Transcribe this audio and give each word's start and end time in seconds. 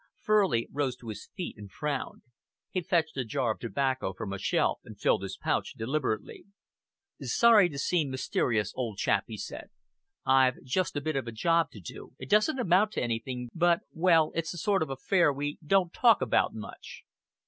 Furley 0.19 0.67
rose 0.71 0.95
to 0.95 1.09
his 1.09 1.29
feet 1.35 1.57
and 1.59 1.71
frowned. 1.71 2.23
He 2.71 2.81
fetched 2.81 3.15
a 3.17 3.23
jar 3.23 3.51
of 3.51 3.59
tobacco 3.59 4.13
from 4.13 4.33
a 4.33 4.39
shelf 4.39 4.79
and 4.83 4.99
filled 4.99 5.21
his 5.21 5.37
pouch 5.37 5.73
deliberately: 5.73 6.45
"Sorry 7.21 7.69
to 7.69 7.77
seem 7.77 8.09
mysterious, 8.09 8.73
old 8.75 8.97
chap," 8.97 9.25
he 9.27 9.37
said. 9.37 9.67
"I've 10.25 10.55
just 10.63 10.95
a 10.95 11.01
bit 11.01 11.17
of 11.17 11.27
a 11.27 11.31
job 11.31 11.69
to 11.73 11.79
do. 11.79 12.13
It 12.17 12.31
doesn't 12.31 12.57
amount 12.57 12.93
to 12.93 13.03
anything, 13.03 13.51
but 13.53 13.81
well, 13.93 14.31
it's 14.33 14.51
the 14.51 14.57
sort 14.57 14.81
of 14.81 14.89
affair 14.89 15.31
we 15.31 15.59
don't 15.63 15.93
talk 15.93 16.19
about 16.19 16.55
much." 16.55 17.03